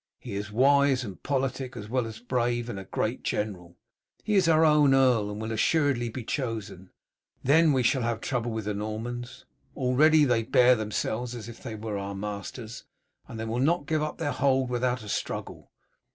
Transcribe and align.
He 0.17 0.33
is 0.33 0.51
wise 0.51 1.03
and 1.03 1.21
politic 1.21 1.77
as 1.77 1.87
well 1.87 2.07
as 2.07 2.17
brave, 2.19 2.69
and 2.69 2.79
a 2.79 2.85
great 2.85 3.21
general. 3.21 3.77
He 4.23 4.33
is 4.33 4.47
our 4.49 4.65
own 4.65 4.95
earl, 4.95 5.29
and 5.29 5.39
will 5.39 5.51
assuredly 5.51 6.09
be 6.09 6.23
chosen. 6.23 6.89
Then 7.43 7.71
we 7.71 7.83
shall 7.83 8.01
have 8.01 8.19
trouble 8.19 8.49
with 8.49 8.65
the 8.65 8.73
Normans. 8.73 9.45
Already 9.77 10.25
they 10.25 10.41
bear 10.41 10.73
themselves 10.73 11.35
as 11.35 11.47
if 11.47 11.61
they 11.61 11.75
were 11.75 11.99
our 11.99 12.15
masters, 12.15 12.85
and 13.27 13.39
they 13.39 13.45
will 13.45 13.59
not 13.59 13.85
give 13.85 14.01
up 14.01 14.17
their 14.17 14.31
hold 14.31 14.71
without 14.71 15.03
a 15.03 15.07
struggle. 15.07 15.69